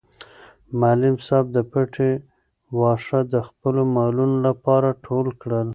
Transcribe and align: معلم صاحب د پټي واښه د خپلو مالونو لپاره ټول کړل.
معلم 0.79 1.15
صاحب 1.27 1.45
د 1.55 1.57
پټي 1.71 2.11
واښه 2.79 3.19
د 3.33 3.35
خپلو 3.47 3.81
مالونو 3.95 4.35
لپاره 4.47 4.89
ټول 5.05 5.27
کړل. 5.41 5.69